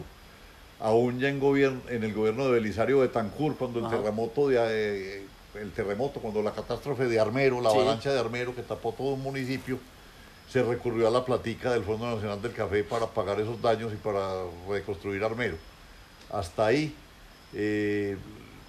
[0.80, 5.26] Aún ya en, gobierno, en el gobierno de Belisario Betancourt, cuando el terremoto de, eh,
[5.62, 9.22] el terremoto, cuando la catástrofe de Armero, la avalancha de Armero que tapó todo un
[9.22, 9.80] municipio,
[10.50, 13.98] se recurrió a la platica del Fondo Nacional del Café para pagar esos daños y
[13.98, 15.58] para reconstruir Armero.
[16.32, 16.96] Hasta ahí,
[17.54, 18.18] eh,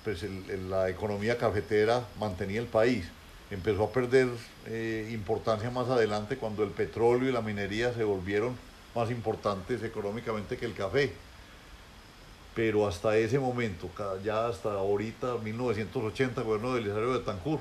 [0.05, 0.25] pues
[0.69, 3.07] la economía cafetera mantenía el país.
[3.51, 4.29] Empezó a perder
[4.67, 8.57] eh, importancia más adelante cuando el petróleo y la minería se volvieron
[8.95, 11.13] más importantes económicamente que el café
[12.59, 13.89] pero hasta ese momento,
[14.25, 17.61] ya hasta ahorita, 1980, gobierno de Elisario de Tancur,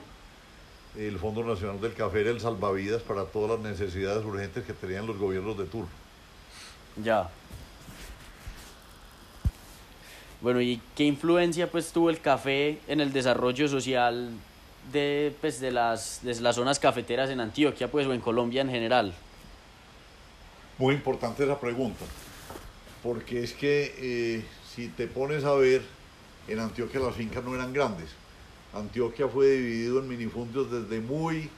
[0.98, 5.06] el Fondo Nacional del Café era el salvavidas para todas las necesidades urgentes que tenían
[5.06, 5.92] los gobiernos de turno.
[7.04, 7.30] Ya.
[10.42, 14.32] Bueno, ¿y qué influencia pues tuvo el café en el desarrollo social
[14.92, 18.72] de, pues, de, las, de las zonas cafeteras en Antioquia pues, o en Colombia en
[18.72, 19.14] general?
[20.80, 22.04] Muy importante esa pregunta,
[23.04, 25.82] porque es que eh, si te pones a ver,
[26.48, 28.10] en Antioquia las fincas no eran grandes.
[28.76, 31.50] Antioquia fue dividido en minifundios desde muy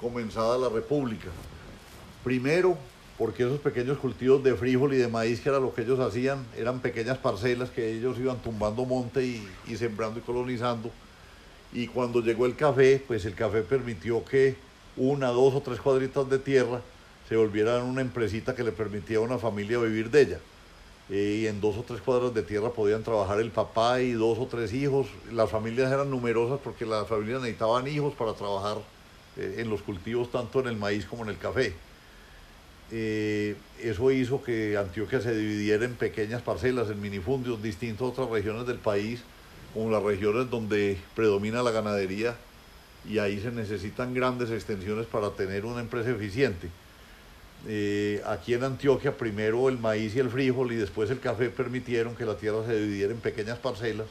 [0.00, 1.28] comenzada la República.
[2.24, 2.76] Primero,
[3.16, 6.44] porque esos pequeños cultivos de frijol y de maíz, que era lo que ellos hacían,
[6.58, 10.90] eran pequeñas parcelas que ellos iban tumbando monte y, y sembrando y colonizando.
[11.72, 14.56] Y cuando llegó el café, pues el café permitió que
[14.96, 16.80] una, dos o tres cuadritas de tierra
[17.28, 20.38] se volvieran una empresita que le permitía a una familia vivir de ella.
[21.08, 24.46] Y en dos o tres cuadras de tierra podían trabajar el papá y dos o
[24.46, 25.08] tres hijos.
[25.30, 28.78] Las familias eran numerosas porque las familias necesitaban hijos para trabajar
[29.36, 31.74] eh, en los cultivos, tanto en el maíz como en el café.
[32.90, 38.30] Eh, eso hizo que Antioquia se dividiera en pequeñas parcelas, en minifundios distintos a otras
[38.30, 39.22] regiones del país,
[39.72, 42.36] como las regiones donde predomina la ganadería
[43.08, 46.68] y ahí se necesitan grandes extensiones para tener una empresa eficiente.
[47.68, 52.16] Eh, aquí en Antioquia primero el maíz y el frijol y después el café permitieron
[52.16, 54.08] que la tierra se dividiera en pequeñas parcelas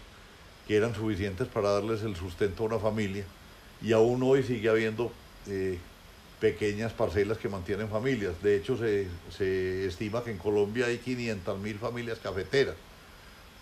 [0.68, 3.26] que eran suficientes para darles el sustento a una familia
[3.82, 5.12] y aún hoy sigue habiendo
[5.48, 5.80] eh,
[6.40, 8.42] pequeñas parcelas que mantienen familias.
[8.42, 12.76] De hecho se, se estima que en Colombia hay 500 mil familias cafeteras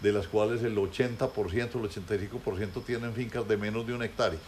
[0.01, 1.25] de las cuales el 80%,
[1.75, 4.39] el 85% tienen fincas de menos de un hectárea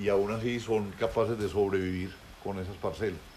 [0.00, 2.10] y aún así son capaces de sobrevivir
[2.42, 3.35] con esas parcelas.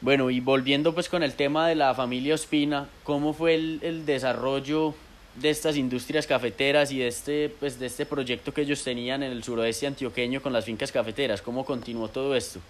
[0.00, 4.06] Bueno, y volviendo pues con el tema de la familia Ospina, ¿cómo fue el, el
[4.06, 4.94] desarrollo
[5.36, 9.32] de estas industrias cafeteras y de este, pues, de este proyecto que ellos tenían en
[9.32, 11.42] el suroeste antioqueño con las fincas cafeteras?
[11.42, 12.60] ¿Cómo continuó todo esto?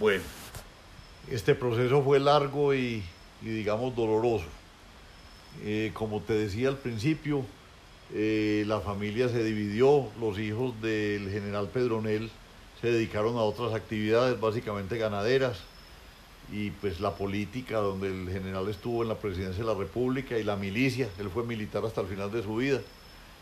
[0.00, 0.22] Bueno,
[1.30, 3.02] este proceso fue largo y,
[3.42, 4.46] y digamos doloroso.
[5.64, 7.44] Eh, como te decía al principio,
[8.14, 12.30] eh, la familia se dividió, los hijos del general Pedronel
[12.80, 15.58] se dedicaron a otras actividades, básicamente ganaderas,
[16.52, 20.44] y pues la política, donde el general estuvo en la presidencia de la República, y
[20.44, 22.80] la milicia, él fue militar hasta el final de su vida,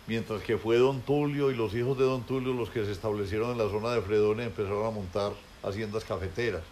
[0.06, 3.52] mientras que fue don Tulio y los hijos de don Tulio los que se establecieron
[3.52, 6.62] en la zona de Fredonia y empezaron a montar haciendas cafeteras.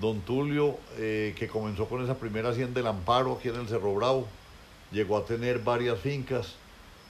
[0.00, 3.94] Don Tulio, eh, que comenzó con esa primera hacienda del Amparo aquí en el Cerro
[3.94, 4.28] Bravo,
[4.92, 6.54] llegó a tener varias fincas,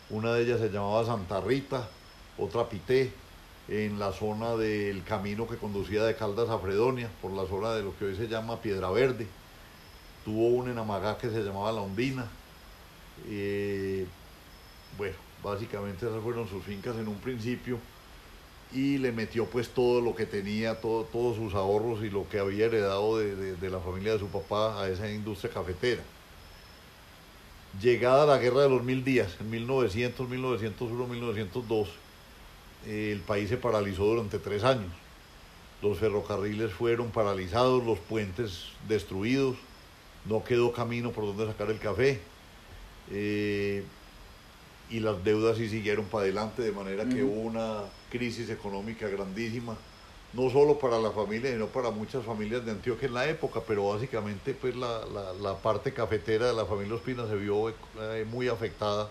[0.08, 1.88] una de ellas se llamaba Santa Rita,
[2.38, 3.12] otra Pité,
[3.70, 7.84] en la zona del camino que conducía de Caldas a Fredonia, por la zona de
[7.84, 9.28] lo que hoy se llama Piedra Verde.
[10.24, 12.26] Tuvo una en Amagá que se llamaba La Ondina.
[13.28, 14.06] Eh,
[14.98, 17.78] bueno, básicamente esas fueron sus fincas en un principio
[18.72, 22.40] y le metió pues todo lo que tenía, todo, todos sus ahorros y lo que
[22.40, 26.02] había heredado de, de, de, la familia de su papá a esa industria cafetera.
[27.80, 31.92] Llegada la guerra de los mil días, en 1900, 1901, 1902, eh,
[32.86, 34.92] el país se paralizó durante tres años.
[35.82, 39.56] Los ferrocarriles fueron paralizados, los puentes destruidos,
[40.26, 42.20] no quedó camino por donde sacar el café.
[43.10, 43.82] Eh,
[44.90, 49.76] y las deudas sí siguieron para adelante, de manera que hubo una crisis económica grandísima,
[50.32, 53.88] no solo para la familia, sino para muchas familias de Antioquia en la época, pero
[53.88, 58.48] básicamente pues la, la, la parte cafetera de la familia Ospina se vio eh, muy
[58.48, 59.08] afectada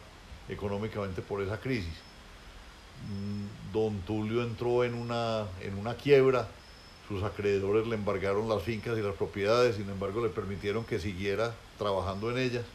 [0.49, 1.93] económicamente por esa crisis.
[3.07, 6.47] Mm, don Tulio entró en una, en una quiebra,
[7.07, 11.55] sus acreedores le embargaron las fincas y las propiedades, sin embargo le permitieron que siguiera
[11.77, 12.65] trabajando en ellas.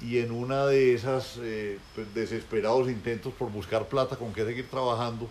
[0.00, 4.68] Y en una de esas eh, pues, desesperados intentos por buscar plata con que seguir
[4.68, 5.28] trabajando,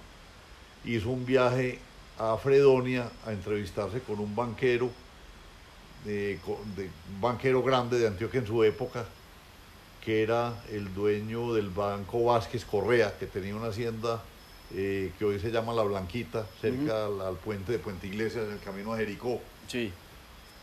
[0.86, 1.80] hizo un viaje
[2.18, 4.90] a Fredonia a entrevistarse con un banquero,
[6.06, 6.40] de,
[6.76, 9.06] de, un banquero grande de Antioquia en su época,
[10.04, 14.24] que era el dueño del Banco Vázquez Correa, que tenía una hacienda
[14.74, 17.22] eh, que hoy se llama La Blanquita, cerca uh -huh.
[17.22, 19.40] al, al, puente de Puente Iglesias, en el camino a Jericó.
[19.68, 19.92] Sí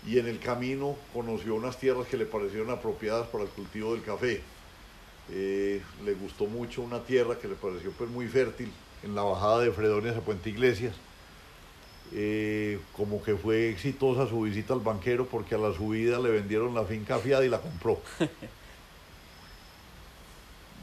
[0.07, 4.03] y en el camino conoció unas tierras que le parecieron apropiadas para el cultivo del
[4.03, 4.40] café.
[5.31, 8.72] Eh, le gustó mucho una tierra que le pareció pues, muy fértil
[9.03, 10.94] en la bajada de Fredonia a Puente Iglesias.
[12.12, 16.74] Eh, como que fue exitosa su visita al banquero porque a la subida le vendieron
[16.74, 18.00] la finca fiada y la compró.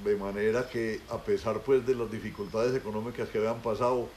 [0.04, 4.10] De manera que a pesar pues de las dificultades económicas que habían pasado,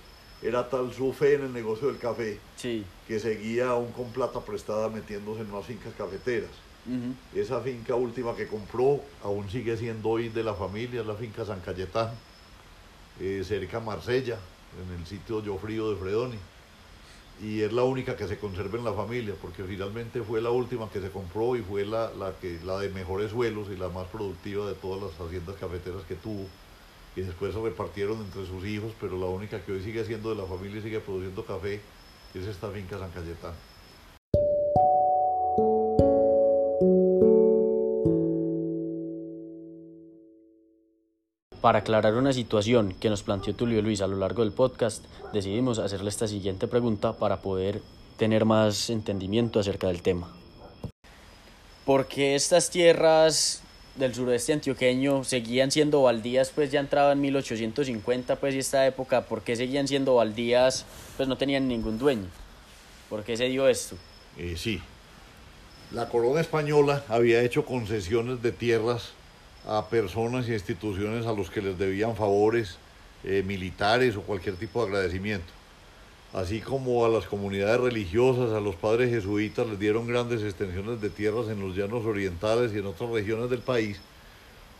[0.42, 2.84] era tal su fe en el negocio del café sí.
[3.06, 6.50] que seguía aún con plata prestada metiéndose en unas fincas cafeteras.
[6.86, 7.14] Uh -huh.
[7.34, 11.44] Esa finca última que compró aún sigue siendo hoy de la familia, es la finca
[11.44, 12.10] San Cayetán,
[13.20, 14.38] eh, cerca a Marsella,
[14.82, 16.38] en el sitio Jofrío de Fredoni.
[17.42, 20.90] Y es la única que se conserva en la familia, porque finalmente fue la última
[20.90, 24.08] que se compró y fue la, la, que, la de mejores suelos y la más
[24.08, 26.52] productiva de todas las haciendas cafeteras que tuvo
[27.16, 30.36] y después se repartieron entre sus hijos, pero la única que hoy sigue siendo de
[30.36, 31.90] la familia y sigue produciendo café
[32.34, 33.69] es esta finca San Cayetán.
[41.60, 45.04] Para aclarar una situación que nos planteó Tulio Luis a lo largo del podcast,
[45.34, 47.82] decidimos hacerle esta siguiente pregunta para poder
[48.16, 50.34] tener más entendimiento acerca del tema.
[51.84, 53.62] Porque estas tierras
[53.94, 59.26] del suroeste antioqueño seguían siendo baldías, pues ya entraba en 1850, pues y esta época,
[59.26, 60.86] ¿por qué seguían siendo baldías?
[61.18, 62.28] Pues no tenían ningún dueño.
[63.10, 63.96] ¿Por qué se dio esto?
[64.38, 64.80] Eh, sí,
[65.90, 69.12] la corona española había hecho concesiones de tierras
[69.66, 72.78] a personas y instituciones a los que les debían favores
[73.24, 75.52] eh, militares o cualquier tipo de agradecimiento.
[76.32, 81.10] Así como a las comunidades religiosas, a los padres jesuitas les dieron grandes extensiones de
[81.10, 83.98] tierras en los llanos orientales y en otras regiones del país,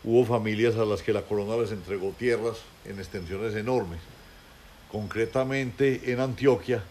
[0.04, 3.98] hubo familias a las que la corona les entregó tierras en extensiones enormes.
[4.92, 6.82] Concretamente en Antioquia,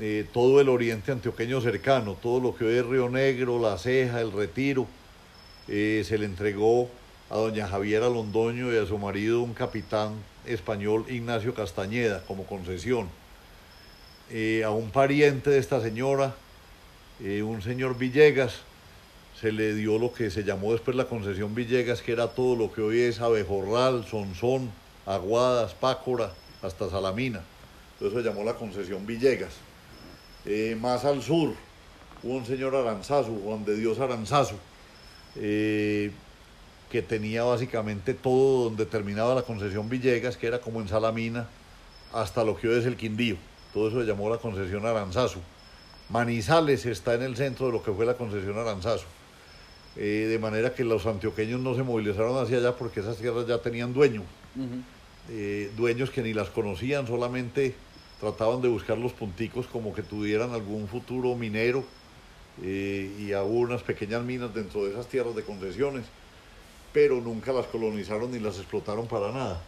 [0.00, 4.20] eh, todo el oriente antioqueño cercano, todo lo que hoy es Río Negro, La Ceja,
[4.20, 4.88] El Retiro,
[5.68, 6.90] eh, se le entregó
[7.30, 10.14] a doña Javiera Londoño y a su marido un capitán
[10.46, 13.08] español Ignacio Castañeda como concesión.
[14.30, 16.34] Eh, a un pariente de esta señora,
[17.20, 18.62] un señor Villegas,
[19.40, 22.72] se le dio lo que se llamó después la concesión Villegas, que era todo lo
[22.72, 24.70] que hoy es Abejorral, Sonsón,
[25.06, 27.42] Aguadas, Pácora, hasta Salamina.
[27.94, 29.52] Entonces se llamó la concesión Villegas.
[30.46, 31.54] Eh, más al sur
[32.22, 34.56] hubo un señor Aranzazu, Juan de Dios Aranzazu,
[35.36, 36.10] eh,
[36.94, 41.48] que tenía básicamente todo donde terminaba la concesión Villegas, que era como en Salamina,
[42.12, 43.34] hasta lo que hoy es el Quindío.
[43.72, 45.40] Todo eso se llamó la concesión Aranzazu.
[46.08, 49.06] Manizales está en el centro de lo que fue la concesión Aranzazu.
[49.96, 53.58] Eh, de manera que los antioqueños no se movilizaron hacia allá porque esas tierras ya
[53.58, 54.22] tenían dueño.
[55.76, 57.74] dueños que ni las conocían, solamente
[58.20, 61.82] trataban de buscar los punticos como que tuvieran algún futuro minero
[62.62, 66.04] eh, y hubo unas pequeñas minas dentro de esas tierras de concesiones,
[66.94, 69.60] pero nunca las colonizaron ni las explotaron para nada.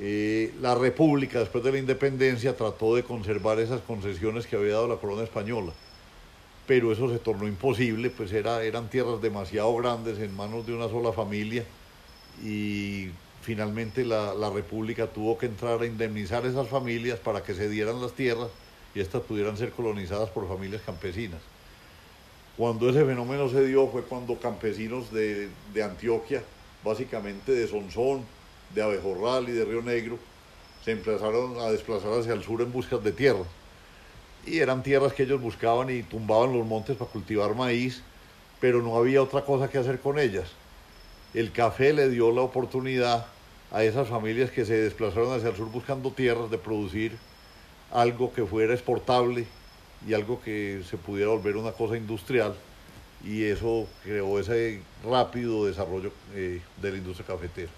[0.00, 4.88] Eh, la República, después de la independencia, trató de conservar esas concesiones que había dado
[4.88, 5.72] la corona española,
[6.66, 10.88] pero eso se tornó imposible, pues era, eran tierras demasiado grandes en manos de una
[10.88, 11.64] sola familia
[12.42, 13.10] y
[13.42, 18.12] finalmente la, República tuvo que entrar a indemnizar esas familias para que se dieran las
[18.12, 18.48] tierras
[18.92, 21.40] y estas pudieran ser colonizadas por familias campesinas.
[22.56, 25.50] Cuando ese fenómeno se dio fue cuando campesinos de,
[25.82, 26.42] Antioquia,
[26.84, 28.22] básicamente de Sonsón,
[28.72, 30.18] de Abejorral y de Río Negro,
[30.84, 33.46] se empezaron a desplazar hacia el sur en busca de tierras.
[34.46, 38.02] Y eran tierras que ellos buscaban y tumbaban los montes para cultivar maíz,
[38.60, 40.48] pero no había otra cosa que hacer con ellas.
[41.32, 43.26] El café le dio la oportunidad
[43.72, 47.18] a esas familias que se desplazaron hacia el sur buscando tierras de producir
[47.90, 49.46] algo que fuera exportable
[50.06, 52.54] y algo que se pudiera volver una cosa industrial
[53.24, 57.70] y eso creó ese rápido desarrollo eh, de la industria cafetera.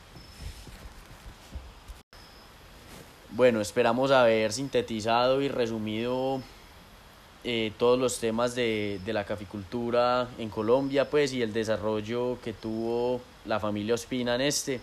[3.31, 6.41] Bueno, esperamos haber sintetizado y resumido
[7.45, 12.53] eh, todos los temas de, de, la caficultura en Colombia pues y el desarrollo que
[12.53, 14.81] tuvo la familia Ospina en este.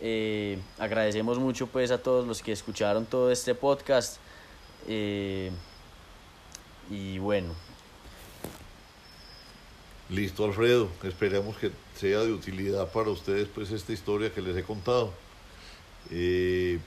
[0.00, 4.18] Eh, agradecemos mucho pues a todos los que escucharon todo este podcast.
[6.90, 7.54] Y bueno.
[10.10, 10.88] Listo, Alfredo.
[11.02, 15.12] Esperemos que sea de utilidad para ustedes pues esta historia que les he contado.
[16.10, 16.78] Eh,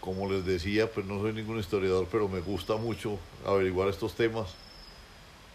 [0.00, 4.48] como les decía, pues no soy ningún historiador, pero me gusta mucho averiguar estos temas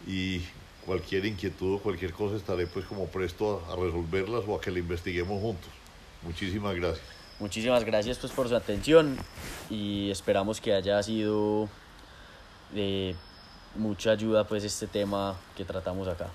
[0.07, 0.41] y
[0.85, 4.71] cualquier inquietud o cualquier cosa estaré pues como presto a, a resolverlas o a que
[4.71, 5.69] la investiguemos juntos.
[6.23, 7.05] Muchísimas gracias.
[7.39, 9.17] Muchísimas gracias pues por su atención
[9.69, 11.67] y esperamos que haya sido
[12.73, 13.15] de
[13.75, 16.27] mucha ayuda pues este tema que tratamos acá.